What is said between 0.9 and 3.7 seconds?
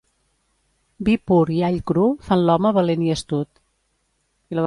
Vi pur i all cru fan l'home valent i astut.